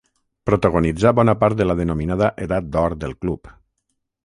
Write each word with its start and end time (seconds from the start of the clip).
Protagonitzà 0.49 1.11
bona 1.19 1.35
part 1.43 1.59
de 1.59 1.67
la 1.69 1.77
denominada 1.81 2.31
Edat 2.47 2.73
d'Or 2.77 2.99
del 3.07 3.17
club. 3.23 3.55